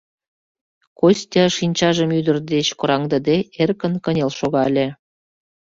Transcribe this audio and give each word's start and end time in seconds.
Костя, 0.99 1.43
шинчажым 1.57 2.09
ӱдыр 2.19 2.37
деч 2.51 2.67
кораҥдыде, 2.79 3.37
эркын 3.61 3.93
кынел 4.03 4.31
шогале. 4.39 4.87